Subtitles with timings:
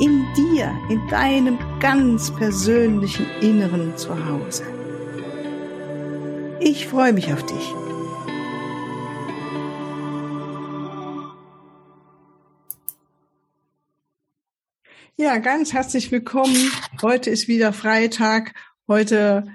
[0.00, 4.64] In dir, in deinem ganz persönlichen Inneren zu Hause.
[6.58, 7.74] Ich freue mich auf dich.
[15.16, 16.72] Ja, ganz herzlich willkommen.
[17.00, 18.52] Heute ist wieder Freitag.
[18.88, 19.46] Heute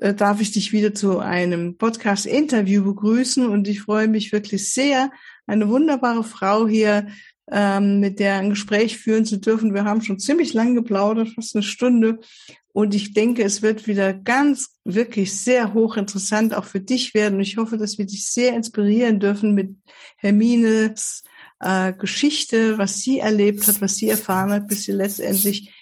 [0.00, 5.12] äh, darf ich dich wieder zu einem Podcast-Interview begrüßen und ich freue mich wirklich sehr,
[5.46, 7.06] eine wunderbare Frau hier
[7.50, 9.74] ähm, mit der ein Gespräch führen zu dürfen.
[9.74, 12.20] Wir haben schon ziemlich lang geplaudert, fast eine Stunde.
[12.72, 17.36] Und ich denke, es wird wieder ganz, wirklich sehr hochinteressant auch für dich werden.
[17.36, 19.76] Und ich hoffe, dass wir dich sehr inspirieren dürfen mit
[20.16, 21.22] Hermines
[21.60, 25.72] äh, Geschichte, was sie erlebt hat, was sie erfahren hat, bis sie letztendlich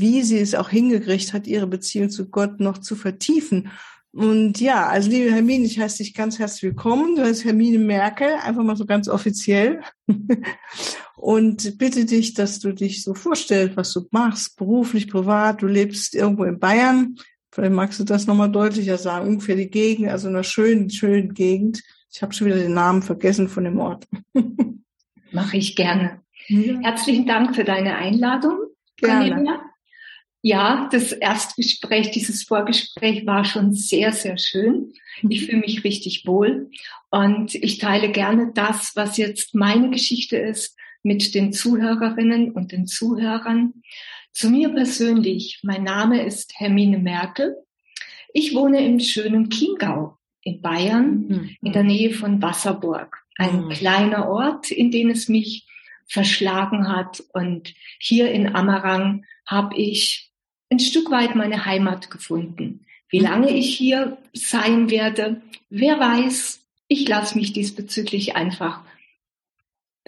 [0.00, 3.70] wie sie es auch hingekriegt hat, ihre Beziehung zu Gott noch zu vertiefen.
[4.12, 7.14] Und ja, also liebe Hermine, ich heiße dich ganz herzlich willkommen.
[7.14, 9.82] Du heißt Hermine Merkel, einfach mal so ganz offiziell.
[11.16, 15.62] Und bitte dich, dass du dich so vorstellst, was du machst, beruflich, privat.
[15.62, 17.16] Du lebst irgendwo in Bayern.
[17.52, 19.28] Vielleicht magst du das nochmal deutlicher sagen.
[19.28, 21.82] Ungefähr die Gegend, also in einer schönen, schönen Gegend.
[22.12, 24.08] Ich habe schon wieder den Namen vergessen von dem Ort.
[25.32, 26.22] Mache ich gerne.
[26.48, 26.80] Ja.
[26.80, 28.58] Herzlichen Dank für deine Einladung.
[28.96, 29.28] Gerne.
[29.30, 29.69] Cornelia.
[30.42, 34.92] Ja, das Erstgespräch, dieses Vorgespräch war schon sehr, sehr schön.
[35.28, 35.44] Ich mhm.
[35.46, 36.70] fühle mich richtig wohl
[37.10, 42.86] und ich teile gerne das, was jetzt meine Geschichte ist, mit den Zuhörerinnen und den
[42.86, 43.82] Zuhörern.
[44.32, 47.56] Zu mir persönlich, mein Name ist Hermine Merkel.
[48.32, 51.56] Ich wohne im schönen Chiemgau in Bayern, mhm.
[51.62, 53.24] in der Nähe von Wasserburg.
[53.36, 53.68] Ein mhm.
[53.70, 55.66] kleiner Ort, in den es mich
[56.06, 57.22] verschlagen hat.
[57.32, 60.29] Und hier in Amarang habe ich
[60.70, 62.86] ein Stück weit meine Heimat gefunden.
[63.08, 63.26] Wie mhm.
[63.26, 66.60] lange ich hier sein werde, wer weiß.
[66.88, 68.82] Ich lasse mich diesbezüglich einfach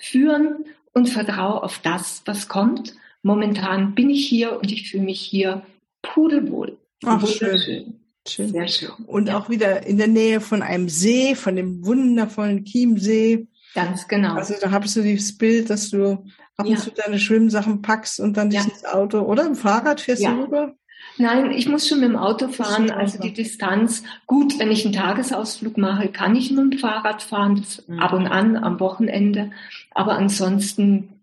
[0.01, 2.95] führen und vertraue auf das, was kommt.
[3.23, 5.63] Momentan bin ich hier und ich fühle mich hier
[6.03, 6.77] pudelwohl.
[7.05, 7.95] Ach, schön.
[8.27, 8.49] schön.
[8.49, 8.91] Sehr schön.
[9.07, 9.39] Und ja.
[9.39, 13.47] auch wieder in der Nähe von einem See, von dem wundervollen Chiemsee.
[13.75, 14.35] Ganz genau.
[14.35, 16.25] Also da hast du dieses Bild, dass du
[16.57, 16.77] ab und ja.
[16.77, 18.63] zu deine Schwimmsachen packst und dann ja.
[18.63, 20.33] ins Auto oder im Fahrrad fährst ja.
[20.33, 20.75] du rüber?
[21.19, 24.03] Nein, ich muss schon mit dem Auto fahren, also die Distanz.
[24.27, 27.99] Gut, wenn ich einen Tagesausflug mache, kann ich mit dem Fahrrad fahren, das mhm.
[27.99, 29.51] ab und an am Wochenende.
[29.91, 31.21] Aber ansonsten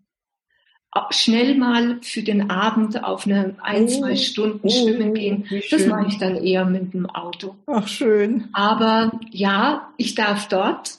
[1.12, 5.46] schnell mal für den Abend auf eine ein, oh, zwei Stunden oh, schwimmen gehen.
[5.72, 7.56] Das mache ich dann eher mit dem Auto.
[7.68, 8.50] Ach, schön.
[8.54, 10.99] Aber ja, ich darf dort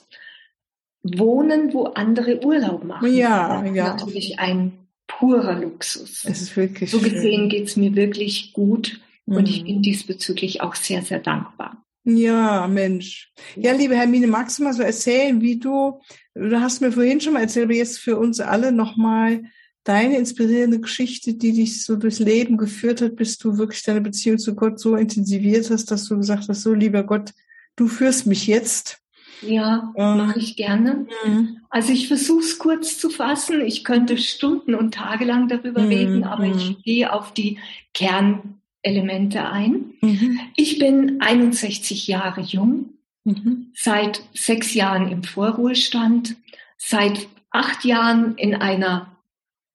[1.03, 3.13] wohnen, wo andere Urlaub machen.
[3.13, 3.87] Ja, das ist ja.
[3.87, 4.73] natürlich ein
[5.07, 6.23] purer Luxus.
[6.25, 9.37] Es ist wirklich So gesehen geht es mir wirklich gut mhm.
[9.37, 9.65] und ich mhm.
[9.65, 11.83] bin diesbezüglich auch sehr, sehr dankbar.
[12.03, 13.31] Ja, Mensch.
[13.55, 15.99] Ja, liebe Hermine, magst du mal so erzählen, wie du,
[16.33, 19.43] du hast mir vorhin schon mal erzählt, aber jetzt für uns alle nochmal
[19.83, 24.39] deine inspirierende Geschichte, die dich so durchs Leben geführt hat, bis du wirklich deine Beziehung
[24.39, 27.33] zu Gott so intensiviert hast, dass du gesagt hast, so lieber Gott,
[27.75, 29.00] du führst mich jetzt
[29.41, 31.07] ja, ähm, mache ich gerne.
[31.25, 31.57] Mhm.
[31.69, 33.61] Also ich versuche es kurz zu fassen.
[33.61, 35.87] Ich könnte Stunden und Tage lang darüber mhm.
[35.87, 36.77] reden, aber ich mhm.
[36.83, 37.59] gehe auf die
[37.93, 39.93] Kernelemente ein.
[40.01, 40.39] Mhm.
[40.55, 42.93] Ich bin 61 Jahre jung,
[43.23, 43.71] mhm.
[43.73, 46.35] seit sechs Jahren im Vorruhestand,
[46.77, 49.17] seit acht Jahren in einer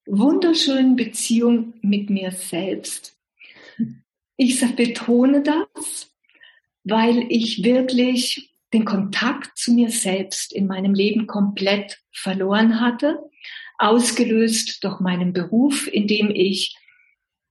[0.06, 3.16] wunderschönen Beziehung mit mir selbst.
[4.36, 6.12] Ich betone das,
[6.84, 13.18] weil ich wirklich den Kontakt zu mir selbst in meinem Leben komplett verloren hatte,
[13.78, 16.76] ausgelöst durch meinen Beruf, in dem ich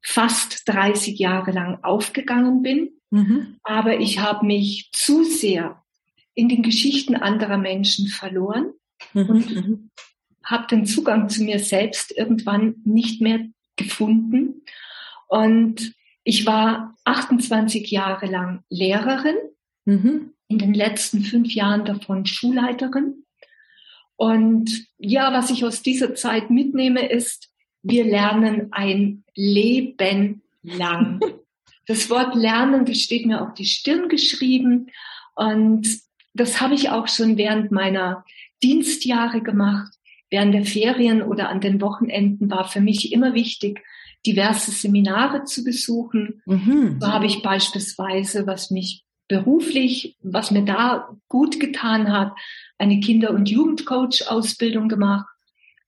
[0.01, 2.89] fast 30 Jahre lang aufgegangen bin.
[3.11, 3.57] Mhm.
[3.63, 5.83] Aber ich habe mich zu sehr
[6.33, 8.73] in den Geschichten anderer Menschen verloren
[9.13, 9.29] mhm.
[9.29, 9.91] und mhm.
[10.43, 13.39] habe den Zugang zu mir selbst irgendwann nicht mehr
[13.77, 14.63] gefunden.
[15.27, 19.37] Und ich war 28 Jahre lang Lehrerin.
[19.85, 23.25] Mhm in den letzten fünf Jahren davon Schulleiterin.
[24.15, 27.49] Und ja, was ich aus dieser Zeit mitnehme, ist,
[27.83, 31.19] wir lernen ein Leben lang.
[31.87, 34.87] Das Wort lernen, das steht mir auf die Stirn geschrieben.
[35.35, 35.87] Und
[36.33, 38.25] das habe ich auch schon während meiner
[38.63, 39.93] Dienstjahre gemacht,
[40.31, 43.83] während der Ferien oder an den Wochenenden war für mich immer wichtig,
[44.25, 46.41] diverse Seminare zu besuchen.
[46.47, 46.97] Mhm.
[46.99, 52.33] So habe ich beispielsweise, was mich beruflich, was mir da gut getan hat,
[52.77, 55.25] eine Kinder- und Jugendcoach-Ausbildung gemacht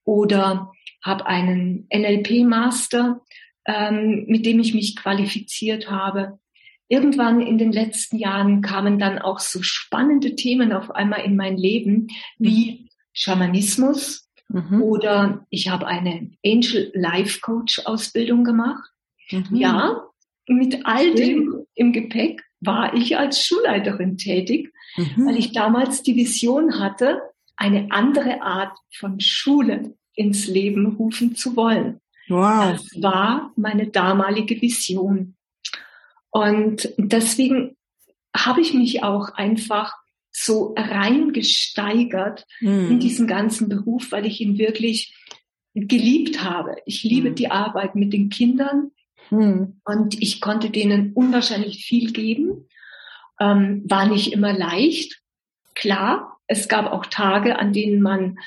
[0.04, 0.72] oder
[1.04, 3.22] habe einen NLP-Master,
[3.66, 6.40] ähm, mit dem ich mich qualifiziert habe.
[6.88, 11.58] Irgendwann in den letzten Jahren kamen dann auch so spannende Themen auf einmal in mein
[11.58, 12.08] Leben
[12.38, 14.82] wie Schamanismus mhm.
[14.82, 18.90] oder ich habe eine Angel Life Coach Ausbildung gemacht.
[19.32, 19.56] Mhm.
[19.56, 20.04] Ja,
[20.48, 25.28] mit all dem im Gepäck war ich als Schulleiterin tätig, mhm.
[25.28, 27.22] weil ich damals die Vision hatte,
[27.56, 32.00] eine andere Art von Schule ins Leben rufen zu wollen.
[32.28, 32.72] Wow.
[32.72, 35.36] Das war meine damalige Vision.
[36.30, 37.78] Und deswegen
[38.36, 39.94] habe ich mich auch einfach
[40.32, 42.92] so reingesteigert mhm.
[42.92, 45.16] in diesen ganzen Beruf, weil ich ihn wirklich
[45.74, 46.76] geliebt habe.
[46.86, 47.36] Ich liebe mhm.
[47.36, 48.92] die Arbeit mit den Kindern
[49.30, 49.82] mhm.
[49.86, 52.68] und ich konnte denen unwahrscheinlich viel geben.
[53.40, 55.22] Ähm, war nicht immer leicht.
[55.76, 58.40] Klar, es gab auch Tage, an denen man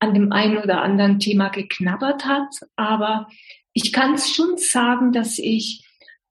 [0.00, 3.28] an dem einen oder anderen Thema geknabbert hat, aber
[3.72, 5.86] ich kann es schon sagen, dass ich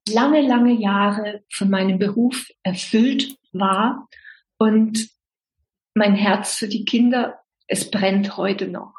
[0.10, 4.10] lange, lange Jahre von meinem Beruf erfüllt war
[4.58, 5.10] und
[5.94, 8.94] mein Herz für die Kinder, es brennt heute noch.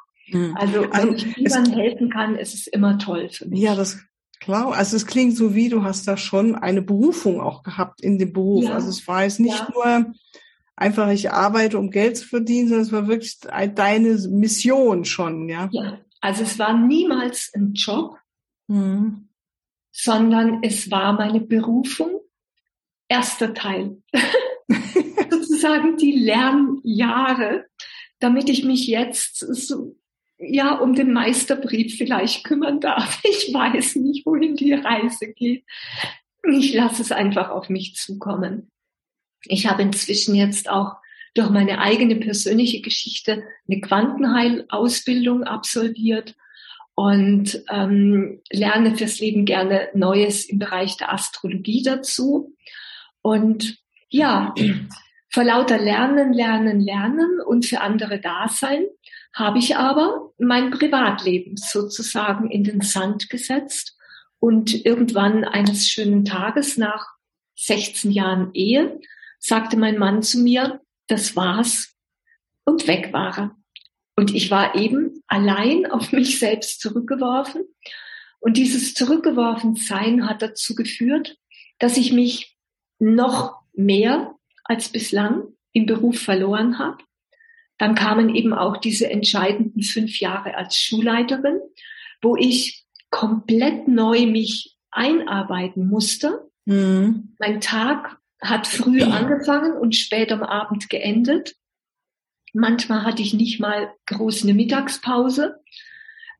[0.55, 3.61] Also, also wenn ich Kindern helfen kann, ist es immer toll für mich.
[3.61, 4.01] Ja, das
[4.43, 4.75] klar.
[4.75, 8.33] Also es klingt so wie, du hast da schon eine Berufung auch gehabt in dem
[8.33, 8.65] Beruf.
[8.65, 8.75] Ja.
[8.75, 9.69] Also es war jetzt nicht ja.
[9.73, 10.15] nur
[10.77, 13.39] einfach, ich arbeite, um Geld zu verdienen, sondern es war wirklich
[13.75, 15.69] deine Mission schon, ja.
[15.73, 18.19] Ja, also es war niemals ein Job,
[18.69, 19.29] mhm.
[19.93, 22.21] sondern es war meine Berufung.
[23.09, 24.03] Erster Teil.
[25.31, 27.67] Sozusagen die Lernjahre,
[28.21, 29.97] damit ich mich jetzt so,
[30.43, 33.21] ja, um den Meisterbrief vielleicht kümmern darf.
[33.29, 35.65] Ich weiß nicht, wohin die Reise geht.
[36.51, 38.71] Ich lasse es einfach auf mich zukommen.
[39.45, 40.97] Ich habe inzwischen jetzt auch
[41.35, 46.35] durch meine eigene persönliche Geschichte eine Quantenheilausbildung absolviert
[46.95, 52.55] und ähm, lerne fürs Leben gerne Neues im Bereich der Astrologie dazu.
[53.23, 53.79] Und
[54.09, 54.55] ja,
[55.31, 58.85] vor lauter Lernen, Lernen, Lernen und für andere Dasein
[59.35, 63.97] habe ich aber mein Privatleben sozusagen in den Sand gesetzt
[64.39, 67.07] und irgendwann eines schönen Tages nach
[67.57, 69.01] 16 Jahren Ehe
[69.39, 71.95] sagte mein Mann zu mir, das war's
[72.65, 73.57] und weg war er.
[74.17, 77.65] Und ich war eben allein auf mich selbst zurückgeworfen.
[78.41, 81.39] Und dieses Zurückgeworfensein hat dazu geführt,
[81.79, 82.57] dass ich mich
[82.99, 84.35] noch mehr
[84.65, 87.03] als bislang im Beruf verloren habe.
[87.83, 91.59] Dann kamen eben auch diese entscheidenden fünf Jahre als Schulleiterin,
[92.21, 96.49] wo ich komplett neu mich einarbeiten musste.
[96.65, 97.35] Mhm.
[97.41, 101.57] Mein Tag hat früh angefangen und spät am Abend geendet.
[102.53, 105.57] Manchmal hatte ich nicht mal groß eine Mittagspause,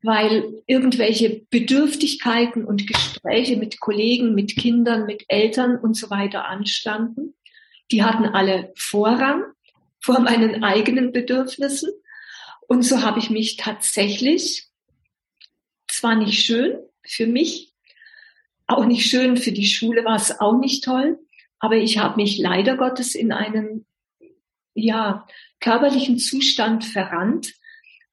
[0.01, 7.35] weil irgendwelche Bedürftigkeiten und Gespräche mit Kollegen, mit Kindern, mit Eltern und so weiter anstanden.
[7.91, 9.43] Die hatten alle Vorrang
[10.03, 11.91] vor meinen eigenen Bedürfnissen.
[12.69, 14.69] Und so habe ich mich tatsächlich,
[15.89, 17.73] zwar nicht schön für mich,
[18.67, 21.19] auch nicht schön für die Schule war es auch nicht toll,
[21.59, 23.87] aber ich habe mich leider Gottes in einen
[24.75, 25.27] ja,
[25.61, 27.55] körperlichen Zustand verrannt.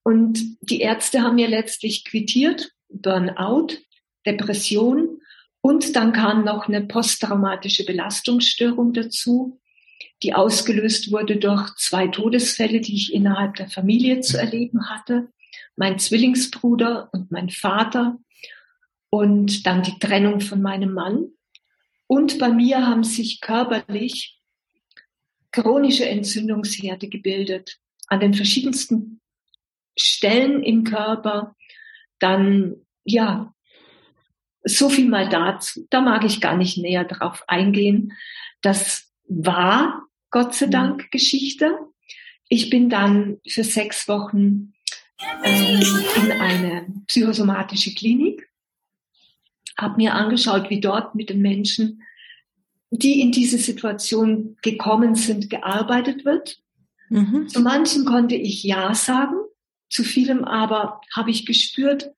[0.04, 3.78] Und die Ärzte haben mir letztlich quittiert, Burnout,
[4.26, 5.22] Depression
[5.62, 9.60] und dann kam noch eine posttraumatische Belastungsstörung dazu,
[10.24, 15.30] die ausgelöst wurde durch zwei Todesfälle, die ich innerhalb der Familie zu erleben hatte.
[15.76, 18.18] Mein Zwillingsbruder und mein Vater
[19.10, 21.30] und dann die Trennung von meinem Mann.
[22.08, 24.40] Und bei mir haben sich körperlich
[25.52, 27.78] chronische Entzündungsherde gebildet
[28.08, 29.22] an den verschiedensten
[29.98, 31.56] Stellen im Körper.
[32.20, 33.54] Dann, ja,
[34.64, 35.86] so viel mal dazu.
[35.90, 38.14] Da mag ich gar nicht näher drauf eingehen.
[38.62, 41.08] Das war, Gott sei Dank, mhm.
[41.12, 41.78] Geschichte.
[42.50, 44.74] Ich bin dann für sechs Wochen
[45.44, 45.82] ähm,
[46.16, 48.50] in eine psychosomatische Klinik
[49.80, 52.04] habe mir angeschaut, wie dort mit den Menschen,
[52.92, 56.62] die in diese Situation gekommen sind, gearbeitet wird.
[57.10, 57.48] Mhm.
[57.48, 59.38] Zu manchen konnte ich Ja sagen,
[59.90, 62.12] zu vielem aber habe ich gespürt,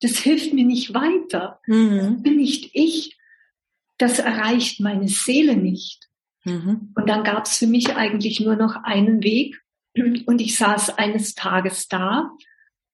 [0.00, 1.60] das hilft mir nicht weiter.
[1.66, 1.98] Mhm.
[1.98, 3.16] Das bin nicht ich.
[3.96, 6.08] Das erreicht meine Seele nicht.
[6.44, 6.92] Mhm.
[6.94, 9.60] Und dann gab es für mich eigentlich nur noch einen Weg.
[9.96, 12.32] Und ich saß eines Tages da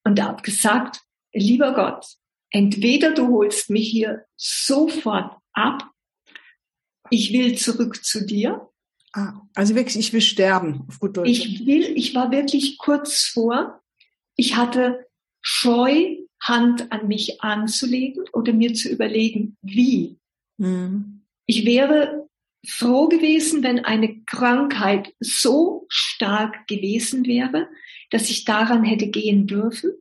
[0.03, 1.01] und habe gesagt,
[1.33, 2.05] lieber Gott,
[2.51, 5.89] entweder du holst mich hier sofort ab,
[7.09, 8.69] ich will zurück zu dir.
[9.13, 11.29] Ah, also wirklich, ich will sterben, auf gut Deutsch.
[11.29, 13.81] Ich will, ich war wirklich kurz vor,
[14.37, 15.05] ich hatte
[15.41, 20.17] Scheu, Hand an mich anzulegen oder mir zu überlegen, wie.
[20.57, 21.23] Mhm.
[21.45, 22.20] Ich wäre
[22.65, 27.67] froh gewesen, wenn eine Krankheit so stark gewesen wäre,
[28.09, 29.93] dass ich daran hätte gehen dürfen.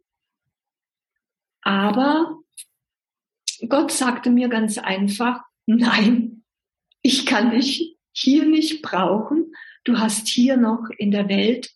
[1.63, 2.39] Aber
[3.69, 6.45] Gott sagte mir ganz einfach, nein,
[7.03, 9.55] ich kann dich hier nicht brauchen.
[9.85, 11.71] Du hast hier noch in der Welt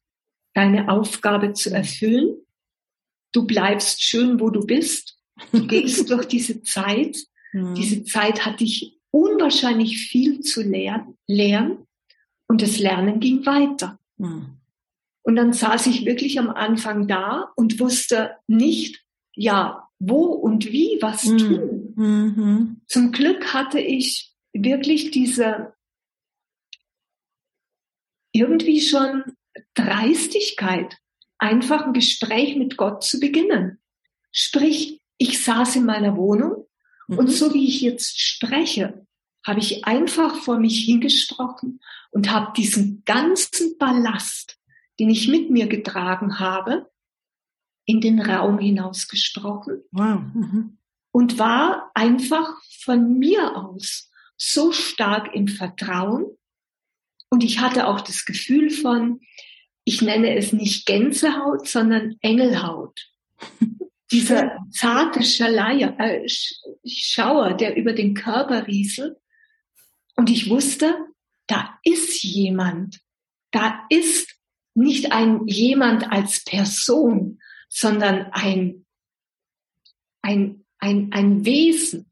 [0.53, 2.37] deine Aufgabe zu erfüllen.
[3.33, 5.19] Du bleibst schön, wo du bist.
[5.53, 7.17] Du gehst durch diese Zeit.
[7.53, 7.75] Mhm.
[7.75, 11.16] Diese Zeit hat dich unwahrscheinlich viel zu lernen.
[11.28, 11.87] lernen
[12.49, 13.99] und das Lernen ging weiter.
[14.16, 14.56] Mhm.
[15.23, 19.04] Und dann saß ich wirklich am Anfang da und wusste nicht,
[19.35, 21.38] ja, wo und wie was mhm.
[21.38, 21.92] tun.
[21.97, 22.80] Mhm.
[22.88, 25.75] Zum Glück hatte ich wirklich diese
[28.33, 29.23] irgendwie schon
[29.75, 30.99] Dreistigkeit,
[31.38, 33.78] einfach ein Gespräch mit Gott zu beginnen.
[34.33, 36.63] Sprich, ich saß in meiner Wohnung
[37.09, 37.19] mhm.
[37.19, 39.07] und so wie ich jetzt spreche,
[39.47, 41.81] habe ich einfach vor mich hingesprochen
[42.11, 44.59] und habe diesen ganzen Ballast,
[44.99, 46.91] den ich mit mir getragen habe,
[47.87, 50.21] in den Raum hinausgesprochen wow.
[50.33, 50.79] mhm.
[51.11, 56.27] und war einfach von mir aus so stark im Vertrauen.
[57.29, 59.21] Und ich hatte auch das Gefühl von,
[59.85, 62.99] ich nenne es nicht Gänsehaut, sondern Engelhaut.
[64.14, 66.26] Dieser zarte Schleier, äh,
[66.87, 69.16] Schauer, der über den Körper rieselt.
[70.16, 70.94] Und ich wusste,
[71.47, 73.00] da ist jemand.
[73.50, 74.35] Da ist
[74.75, 78.87] nicht ein jemand als Person, sondern ein,
[80.23, 82.11] ein, ein, ein Wesen,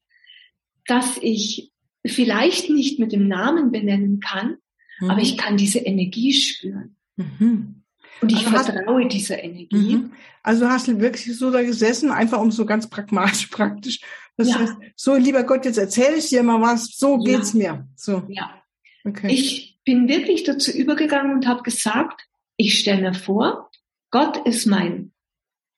[0.87, 1.73] das ich
[2.05, 4.59] vielleicht nicht mit dem Namen benennen kann,
[5.01, 5.11] mhm.
[5.11, 6.97] aber ich kann diese Energie spüren.
[7.17, 7.82] Mhm.
[8.21, 9.97] Und ich also vertraue hast, dieser Energie.
[9.97, 10.13] Mhm.
[10.43, 14.01] Also hast du wirklich so da gesessen, einfach um so ganz pragmatisch praktisch.
[14.37, 14.61] Das ja.
[14.61, 17.33] heißt, so lieber Gott, jetzt erzähle ich dir mal was, so ja.
[17.37, 17.87] geht's mir.
[17.97, 18.23] So.
[18.29, 18.63] Ja.
[19.05, 19.29] Okay.
[19.33, 23.71] Ich bin wirklich dazu übergegangen und habe gesagt, ich stelle mir vor,
[24.11, 25.13] Gott ist mein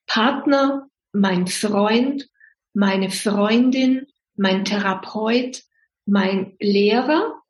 [0.06, 2.28] Partner, mein Freund,
[2.74, 5.62] meine Freundin, mein Therapeut,
[6.06, 7.42] mein Lehrer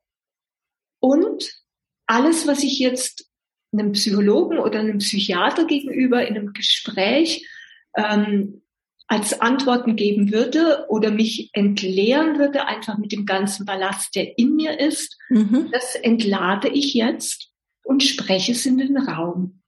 [0.99, 1.63] und
[2.05, 3.29] alles, was ich jetzt
[3.79, 7.47] einem Psychologen oder einem Psychiater gegenüber in einem Gespräch
[7.95, 8.61] ähm,
[9.07, 14.55] als Antworten geben würde oder mich entleeren würde, einfach mit dem ganzen Ballast, der in
[14.55, 15.69] mir ist, mhm.
[15.71, 17.51] das entlade ich jetzt
[17.83, 19.61] und spreche es in den Raum.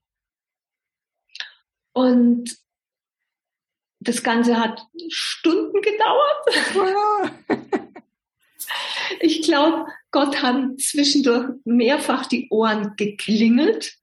[1.92, 2.56] Und
[4.00, 6.46] das Ganze hat Stunden gedauert.
[9.20, 13.97] ich glaube, Gott hat zwischendurch mehrfach die Ohren geklingelt,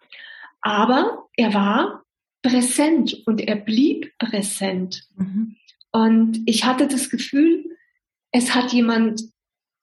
[0.66, 2.04] aber er war
[2.42, 5.08] präsent und er blieb präsent.
[5.16, 5.58] Mhm.
[5.92, 7.78] Und ich hatte das Gefühl,
[8.32, 9.22] es hat jemand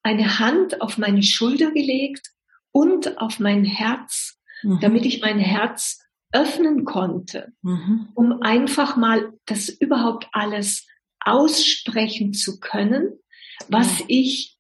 [0.02, 2.32] eine Hand auf meine Schulter gelegt
[2.72, 4.80] und auf mein Herz, mhm.
[4.80, 6.00] damit ich mein Herz
[6.32, 8.08] öffnen konnte, mhm.
[8.14, 10.88] um einfach mal das überhaupt alles
[11.20, 13.12] aussprechen zu können,
[13.68, 14.06] was mhm.
[14.08, 14.58] ich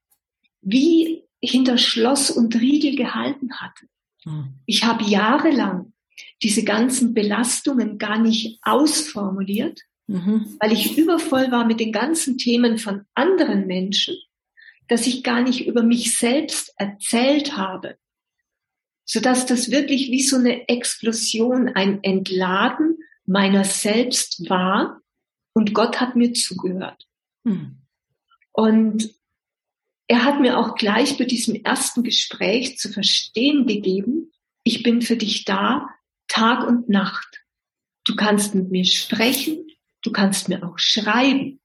[0.60, 3.86] wie hinter Schloss und Riegel gehalten hatte.
[4.24, 4.60] Mhm.
[4.66, 5.91] Ich habe jahrelang
[6.42, 10.56] diese ganzen Belastungen gar nicht ausformuliert, mhm.
[10.60, 14.16] weil ich übervoll war mit den ganzen Themen von anderen Menschen,
[14.88, 17.96] dass ich gar nicht über mich selbst erzählt habe,
[19.04, 25.00] sodass das wirklich wie so eine Explosion, ein Entladen meiner selbst war
[25.54, 27.06] und Gott hat mir zugehört.
[27.44, 27.78] Hm.
[28.52, 29.14] Und
[30.08, 34.32] er hat mir auch gleich bei diesem ersten Gespräch zu verstehen gegeben,
[34.64, 35.88] ich bin für dich da,
[36.32, 37.44] Tag und Nacht.
[38.04, 39.66] Du kannst mit mir sprechen,
[40.00, 41.60] du kannst mir auch schreiben.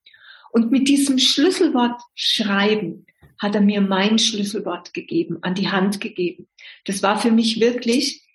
[0.51, 3.05] Und mit diesem Schlüsselwort schreiben
[3.39, 6.50] hat er mir mein Schlüsselwort gegeben, an die Hand gegeben.
[6.83, 8.27] Das war für mich wirklich,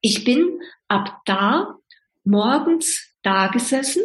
[0.00, 1.76] ich bin ab da
[2.24, 4.02] morgens da gesessen,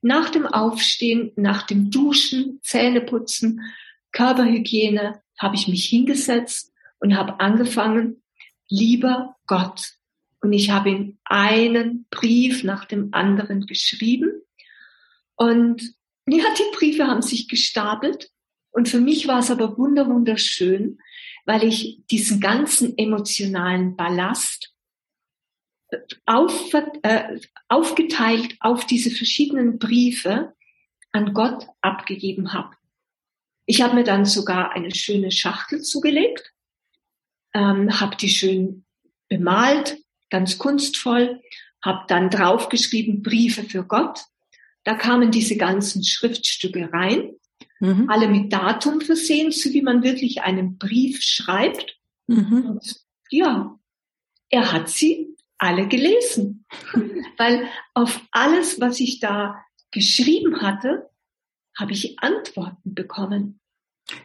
[0.00, 3.60] nach dem Aufstehen, nach dem Duschen, Zähneputzen,
[4.12, 8.22] Körperhygiene, habe ich mich hingesetzt und habe angefangen,
[8.68, 9.97] lieber Gott.
[10.40, 14.42] Und ich habe ihm einen Brief nach dem anderen geschrieben.
[15.34, 15.94] Und
[16.28, 18.30] ja, die Briefe haben sich gestapelt.
[18.70, 20.98] Und für mich war es aber wunderschön,
[21.44, 24.74] weil ich diesen ganzen emotionalen Ballast
[26.26, 30.54] auf, äh, aufgeteilt auf diese verschiedenen Briefe
[31.12, 32.76] an Gott abgegeben habe.
[33.64, 36.52] Ich habe mir dann sogar eine schöne Schachtel zugelegt,
[37.54, 38.84] ähm, habe die schön
[39.28, 39.98] bemalt,
[40.30, 41.40] ganz kunstvoll,
[41.82, 44.24] habe dann draufgeschrieben Briefe für Gott.
[44.84, 47.34] Da kamen diese ganzen Schriftstücke rein,
[47.80, 48.08] mhm.
[48.08, 51.98] alle mit Datum versehen, so wie man wirklich einen Brief schreibt.
[52.26, 52.64] Mhm.
[52.64, 52.96] Und
[53.30, 53.78] ja,
[54.50, 56.64] er hat sie alle gelesen,
[57.36, 61.10] weil auf alles, was ich da geschrieben hatte,
[61.76, 63.60] habe ich Antworten bekommen.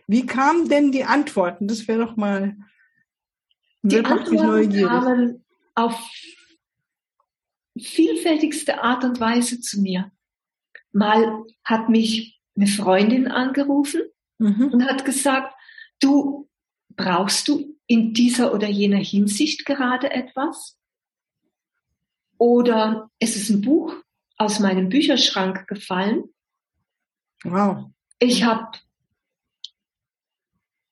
[0.07, 1.67] Wie kamen denn die Antworten?
[1.67, 2.55] Das wäre doch mal
[3.81, 4.87] die Antworten neugierig.
[4.87, 5.42] kamen
[5.75, 5.99] auf
[7.77, 10.11] vielfältigste Art und Weise zu mir.
[10.91, 14.01] Mal hat mich eine Freundin angerufen
[14.37, 14.69] mhm.
[14.73, 15.55] und hat gesagt,
[15.99, 16.49] du
[16.89, 20.77] brauchst du in dieser oder jener Hinsicht gerade etwas?
[22.37, 23.95] Oder es ist ein Buch
[24.37, 26.25] aus meinem Bücherschrank gefallen.
[27.43, 27.91] Wow.
[28.19, 28.77] Ich habe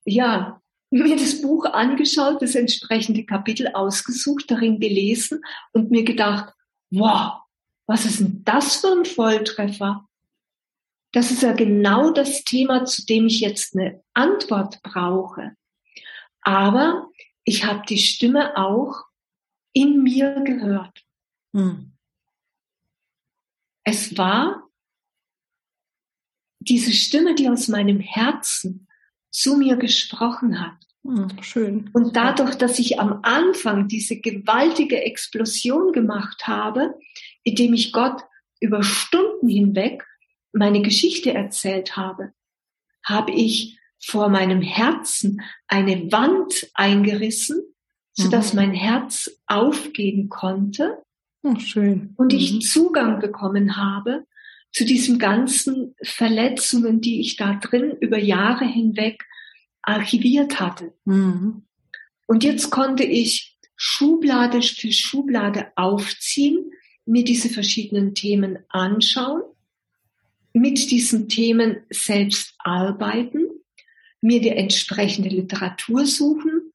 [0.05, 0.60] ja
[0.91, 6.53] mir das Buch angeschaut, das entsprechende Kapitel ausgesucht, darin gelesen und mir gedacht,
[6.91, 7.41] wow,
[7.87, 10.07] was ist denn das für ein Volltreffer?
[11.13, 15.55] Das ist ja genau das Thema, zu dem ich jetzt eine Antwort brauche.
[16.41, 17.09] Aber
[17.43, 19.05] ich habe die Stimme auch
[19.73, 21.05] in mir gehört.
[21.55, 21.93] Hm.
[23.83, 24.69] Es war
[26.59, 28.87] diese Stimme, die aus meinem Herzen
[29.31, 30.75] zu mir gesprochen hat.
[31.03, 31.89] Hm, schön.
[31.93, 36.93] Und dadurch, dass ich am Anfang diese gewaltige Explosion gemacht habe,
[37.43, 38.21] indem ich Gott
[38.59, 40.05] über Stunden hinweg
[40.53, 42.33] meine Geschichte erzählt habe,
[43.03, 47.61] habe ich vor meinem Herzen eine Wand eingerissen,
[48.13, 48.59] sodass mhm.
[48.59, 51.01] mein Herz aufgehen konnte
[51.43, 52.13] Oh, schön.
[52.17, 52.61] Und ich mhm.
[52.61, 54.25] Zugang bekommen habe
[54.71, 59.23] zu diesen ganzen Verletzungen, die ich da drin über Jahre hinweg
[59.81, 60.93] archiviert hatte.
[61.05, 61.63] Mhm.
[62.27, 66.71] Und jetzt konnte ich Schublade für Schublade aufziehen,
[67.05, 69.41] mir diese verschiedenen Themen anschauen,
[70.53, 73.47] mit diesen Themen selbst arbeiten,
[74.21, 76.71] mir die entsprechende Literatur suchen,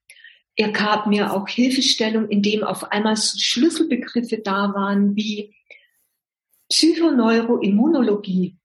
[0.57, 5.55] er gab mir auch Hilfestellung, indem auf einmal so Schlüsselbegriffe da waren wie
[6.69, 8.57] Psychoneuroimmunologie.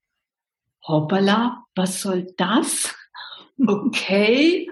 [0.87, 2.93] Hoppala, was soll das?
[3.65, 4.69] Okay.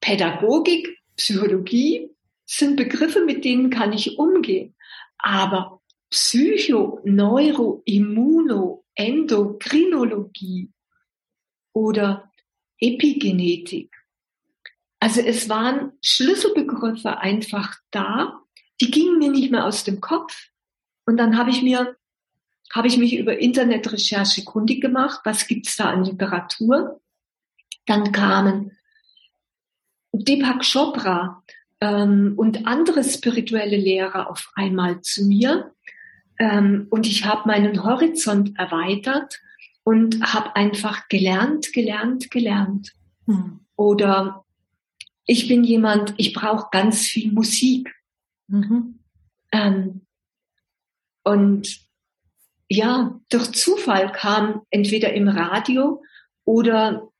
[0.00, 2.10] Pädagogik, Psychologie
[2.44, 4.74] sind Begriffe, mit denen kann ich umgehen.
[5.18, 10.72] Aber Psycho, Neuro, Immuno, Endokrinologie
[11.72, 12.32] oder
[12.80, 13.98] Epigenetik
[15.00, 18.40] also es waren Schlüsselbegriffe einfach da,
[18.80, 20.48] die gingen mir nicht mehr aus dem Kopf.
[21.06, 21.96] Und dann habe ich mir,
[22.74, 27.00] habe ich mich über Internetrecherche kundig gemacht, was gibt's da an Literatur.
[27.86, 28.76] Dann kamen
[30.12, 31.42] Deepak Chopra
[31.80, 35.72] ähm, und andere spirituelle Lehrer auf einmal zu mir.
[36.38, 39.40] Ähm, und ich habe meinen Horizont erweitert
[39.82, 42.92] und habe einfach gelernt, gelernt, gelernt.
[43.26, 43.60] Hm.
[43.76, 44.44] Oder
[45.24, 47.94] ich bin jemand, ich brauche ganz viel Musik.
[48.48, 48.98] Mhm.
[49.52, 50.00] Ähm,
[51.22, 51.87] und
[52.68, 56.02] ja, durch Zufall kam entweder im Radio
[56.44, 57.10] oder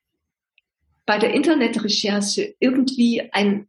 [1.07, 3.67] bei der Internetrecherche irgendwie ein,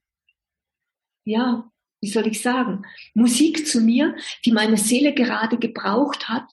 [1.23, 4.15] ja, wie soll ich sagen, Musik zu mir,
[4.45, 6.45] die meine Seele gerade gebraucht hat,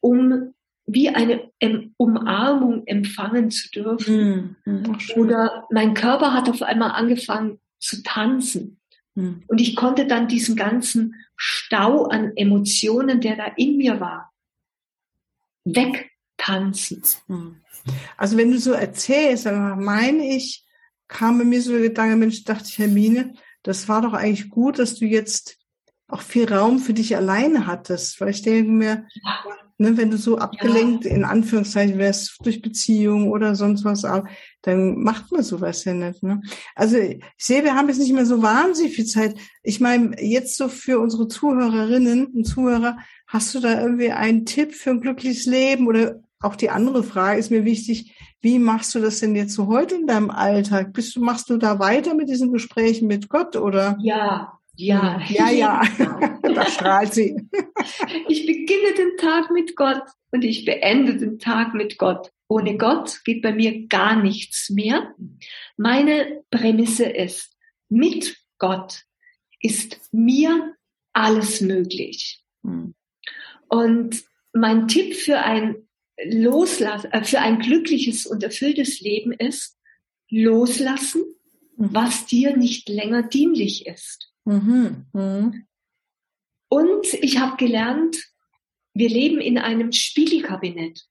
[0.00, 0.54] um
[0.86, 1.50] wie eine
[1.96, 4.56] Umarmung empfangen zu dürfen.
[4.64, 4.98] Mhm.
[5.16, 8.80] Oder mein Körper hat auf einmal angefangen zu tanzen.
[9.14, 9.44] Mhm.
[9.46, 14.29] Und ich konnte dann diesen ganzen Stau an Emotionen, der da in mir war,
[15.64, 17.02] wegtanzen.
[17.28, 17.56] Mhm.
[18.16, 20.66] Also wenn du so erzählst, dann meine ich,
[21.08, 24.78] kam bei mir so der Gedanke, Mensch, dachte ich, Hermine, das war doch eigentlich gut,
[24.78, 25.58] dass du jetzt
[26.08, 28.20] auch viel Raum für dich alleine hattest.
[28.20, 29.44] Weil ich denke mir, ja.
[29.80, 31.12] Ne, wenn du so abgelenkt ja.
[31.12, 34.02] in Anführungszeichen wärst durch Beziehungen oder sonst was,
[34.60, 36.22] dann macht man sowas ja nicht.
[36.22, 36.42] Ne?
[36.74, 39.36] Also ich sehe, wir haben jetzt nicht mehr so wahnsinnig viel Zeit.
[39.62, 42.98] Ich meine, jetzt so für unsere Zuhörerinnen und Zuhörer,
[43.30, 45.86] hast du da irgendwie einen Tipp für ein glückliches Leben?
[45.86, 49.68] Oder auch die andere Frage ist mir wichtig, wie machst du das denn jetzt so
[49.68, 50.92] heute in deinem Alltag?
[50.92, 53.96] Bist du, machst du da weiter mit diesen Gesprächen mit Gott oder?
[54.00, 55.82] Ja, ja, ja, ja,
[56.42, 57.36] da strahlt sie.
[58.28, 62.32] Ich beginne den Tag mit Gott und ich beende den Tag mit Gott.
[62.48, 65.14] Ohne Gott geht bei mir gar nichts mehr.
[65.76, 67.56] Meine Prämisse ist,
[67.88, 69.04] mit Gott
[69.60, 70.74] ist mir
[71.12, 72.42] alles möglich.
[72.62, 72.94] Mhm.
[73.70, 75.88] Und mein Tipp für ein
[76.24, 79.78] Loslass, äh, für ein glückliches und erfülltes Leben ist,
[80.28, 81.22] loslassen,
[81.76, 81.88] mhm.
[81.92, 84.32] was dir nicht länger dienlich ist.
[84.44, 85.06] Mhm.
[85.12, 85.66] Mhm.
[86.68, 88.16] Und ich habe gelernt,
[88.92, 91.06] wir leben in einem Spiegelkabinett.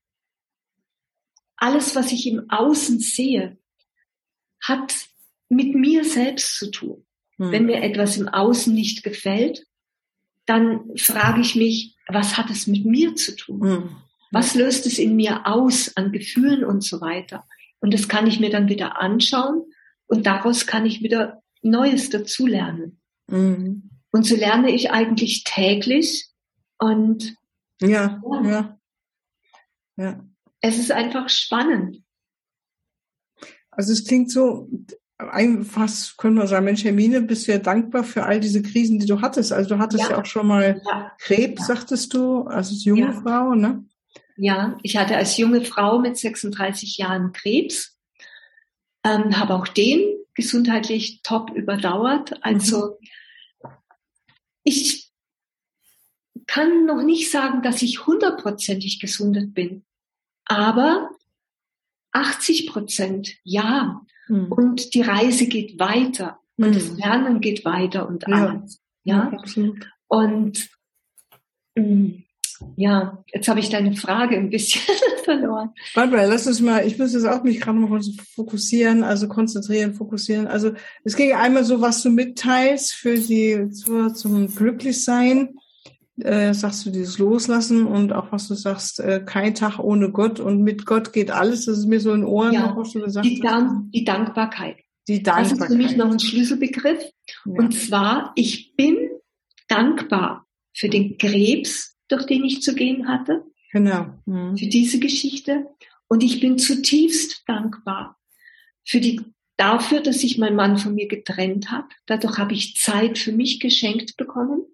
[1.56, 3.58] Alles, was ich im Außen sehe,
[4.62, 4.94] hat
[5.48, 7.06] mit mir selbst zu tun.
[7.38, 7.52] Mhm.
[7.52, 9.66] Wenn mir etwas im Außen nicht gefällt,
[10.50, 13.60] dann frage ich mich, was hat es mit mir zu tun?
[13.60, 13.96] Mhm.
[14.32, 17.46] Was löst es in mir aus an Gefühlen und so weiter?
[17.80, 19.64] Und das kann ich mir dann wieder anschauen
[20.08, 23.00] und daraus kann ich wieder Neues dazulernen.
[23.28, 23.90] Mhm.
[24.12, 26.30] Und so lerne ich eigentlich täglich
[26.80, 27.36] und
[27.82, 28.80] ja, ja, ja.
[29.98, 30.26] ja.
[30.62, 32.04] Es ist einfach spannend.
[33.70, 34.68] Also es klingt so,
[35.66, 39.06] fast können wir sagen, Mensch, Hermine, bist du ja dankbar für all diese Krisen, die
[39.06, 39.52] du hattest.
[39.52, 41.12] Also du hattest ja, ja auch schon mal ja.
[41.20, 43.14] Krebs, sagtest du, als junge.
[43.14, 43.84] Frau, ne?
[44.38, 47.98] Ja, ich hatte als junge Frau mit 36 Jahren Krebs,
[49.04, 52.42] ähm, habe auch den gesundheitlich top überdauert.
[52.44, 52.98] Also
[53.62, 53.70] mhm.
[54.64, 55.12] ich
[56.48, 59.84] kann noch nicht sagen, dass ich hundertprozentig gesundet bin,
[60.46, 61.10] aber
[62.14, 64.02] 80 Prozent ja.
[64.30, 64.52] Mhm.
[64.52, 66.68] Und die Reise geht weiter mhm.
[66.68, 68.82] und das Lernen geht weiter und alles.
[69.04, 69.74] Ja, ja?
[70.08, 70.70] Und
[71.76, 72.24] mh, mm,
[72.76, 74.82] ja, jetzt habe ich deine Frage ein bisschen
[75.24, 75.72] verloren.
[75.96, 78.02] Barbara, lass uns mal, ich muss jetzt auch mich gerade noch mal
[78.36, 80.48] fokussieren, also konzentrieren, fokussieren.
[80.48, 85.56] Also es ging einmal so, was du mitteilst für die zur, zum Glücklichsein.
[86.22, 90.40] Äh, sagst du dieses Loslassen und auch was du sagst, äh, kein Tag ohne Gott
[90.40, 91.66] und mit Gott geht alles.
[91.66, 94.78] Das ist mir so in Ohren, ja, was du gesagt die, Dank, die Dankbarkeit.
[95.08, 95.60] Die Dankbarkeit.
[95.60, 97.04] Das ist für mich noch ein Schlüsselbegriff.
[97.46, 97.54] Ja.
[97.54, 98.98] Und zwar, ich bin
[99.68, 103.44] dankbar für den Krebs, durch den ich zu gehen hatte.
[103.72, 104.08] Genau.
[104.26, 104.58] Mhm.
[104.58, 105.68] Für diese Geschichte.
[106.08, 108.18] Und ich bin zutiefst dankbar
[108.84, 109.22] für die,
[109.58, 111.86] dafür, dass sich mein Mann von mir getrennt hat.
[112.08, 114.66] Dadurch habe ich Zeit für mich geschenkt bekommen.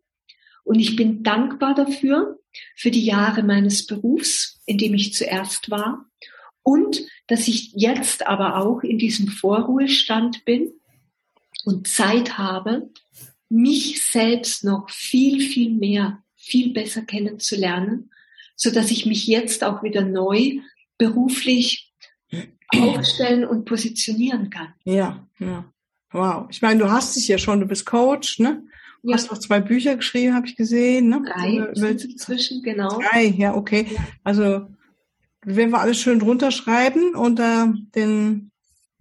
[0.65, 2.39] Und ich bin dankbar dafür,
[2.75, 6.06] für die Jahre meines Berufs, in dem ich zuerst war.
[6.63, 10.73] Und dass ich jetzt aber auch in diesem Vorruhestand bin
[11.63, 12.89] und Zeit habe,
[13.47, 18.12] mich selbst noch viel, viel mehr viel besser kennenzulernen,
[18.56, 20.60] so dass ich mich jetzt auch wieder neu
[20.97, 21.93] beruflich
[22.69, 24.73] aufstellen und positionieren kann.
[24.84, 25.71] Ja, ja.
[26.12, 26.47] Wow.
[26.49, 28.63] Ich meine, du hast dich ja schon, du bist Coach, ne?
[29.06, 29.18] Du ja.
[29.18, 31.22] hast auch zwei Bücher geschrieben, habe ich gesehen, ne?
[31.24, 33.00] Drei inzwischen, genau.
[33.00, 33.86] Drei, ja, okay.
[34.24, 34.68] Also
[35.46, 38.50] werden wir alles schön drunter schreiben unter den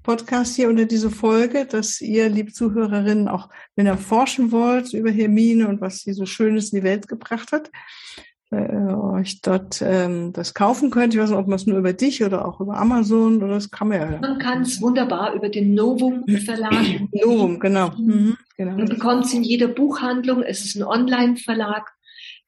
[0.02, 5.10] Podcast hier unter diese Folge, dass ihr, liebe Zuhörerinnen, auch wenn ihr forschen wollt über
[5.10, 10.32] Hermine und was sie so Schönes in die Welt gebracht hat, äh, euch dort ähm,
[10.32, 11.14] das kaufen könnt.
[11.14, 13.70] Ich weiß nicht, ob man es nur über dich oder auch über Amazon oder das
[13.70, 14.18] kann man ja.
[14.20, 16.72] Man kann es wunderbar über den Novum Verlag.
[17.12, 17.90] Novum, genau.
[17.90, 18.76] Mhm, genau.
[18.76, 20.42] Man bekommt es in jeder Buchhandlung.
[20.42, 21.92] Es ist ein Online-Verlag.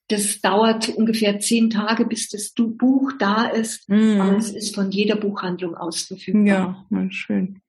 [0.09, 3.88] Das dauert ungefähr zehn Tage, bis das Buch da ist.
[3.88, 4.21] Mm.
[4.21, 6.87] Aber es ist von jeder Buchhandlung aus verfügbar.
[6.90, 7.61] Ja, schön.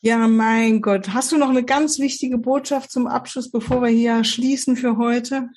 [0.00, 1.10] Ja, mein Gott.
[1.10, 5.50] Hast du noch eine ganz wichtige Botschaft zum Abschluss, bevor wir hier schließen für heute?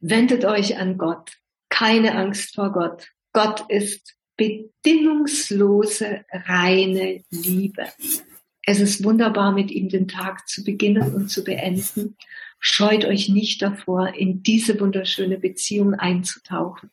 [0.00, 1.32] Wendet euch an Gott.
[1.68, 3.08] Keine Angst vor Gott.
[3.32, 7.86] Gott ist bedingungslose, reine Liebe.
[8.62, 12.16] Es ist wunderbar, mit ihm den Tag zu beginnen und zu beenden.
[12.60, 16.90] Scheut euch nicht davor, in diese wunderschöne Beziehung einzutauchen.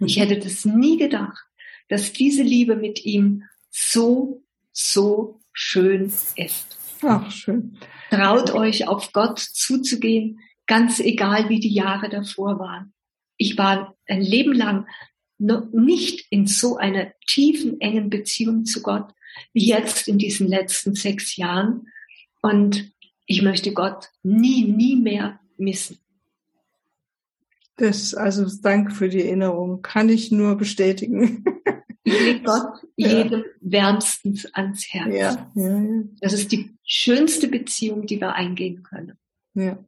[0.00, 1.44] Ich hätte das nie gedacht,
[1.88, 6.78] dass diese Liebe mit ihm so, so schön ist.
[7.02, 7.78] Ach, schön.
[8.10, 12.92] Traut euch auf Gott zuzugehen, ganz egal wie die Jahre davor waren.
[13.36, 14.86] Ich war ein Leben lang
[15.38, 19.12] noch nicht in so einer tiefen, engen Beziehung zu Gott
[19.52, 21.88] wie jetzt in diesen letzten sechs Jahren.
[22.42, 22.92] Und
[23.26, 25.98] ich möchte Gott nie, nie mehr missen.
[27.76, 29.82] Das, also danke für die Erinnerung.
[29.82, 31.44] Kann ich nur bestätigen.
[32.04, 33.46] Ich lege Gott jedem ja.
[33.60, 35.14] wärmstens ans Herz.
[35.14, 36.02] Ja, ja, ja.
[36.20, 39.18] Das ist die schönste Beziehung, die wir eingehen können.
[39.54, 39.82] Ja.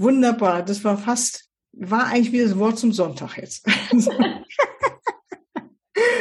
[0.00, 0.62] Wunderbar.
[0.62, 3.66] Das war fast, war eigentlich wie das Wort zum Sonntag jetzt.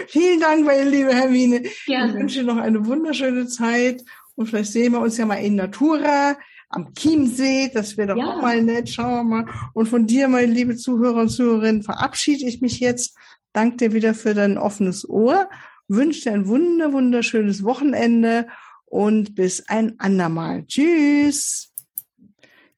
[0.08, 1.64] Vielen Dank, meine liebe Hermine.
[1.86, 2.12] Gerne.
[2.12, 4.04] Ich wünsche noch eine wunderschöne Zeit
[4.36, 6.36] und vielleicht sehen wir uns ja mal in Natura
[6.68, 7.72] am Chiemsee.
[7.74, 8.34] Das wäre doch ja.
[8.34, 8.90] auch mal nett.
[8.90, 9.46] Schauen wir mal.
[9.74, 13.16] Und von dir, meine liebe Zuhörer und Zuhörerinnen, verabschiede ich mich jetzt.
[13.54, 15.50] Danke dir wieder für dein offenes Ohr.
[15.88, 18.48] Wünsche dir ein wunder, wunderschönes Wochenende
[18.86, 20.66] und bis ein andermal.
[20.68, 21.69] Tschüss.